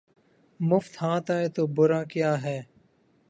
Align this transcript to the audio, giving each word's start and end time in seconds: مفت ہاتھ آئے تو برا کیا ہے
مفت 0.59 0.93
ہاتھ 1.01 1.31
آئے 1.31 1.47
تو 1.55 1.65
برا 1.75 2.03
کیا 2.03 2.31
ہے 2.43 2.59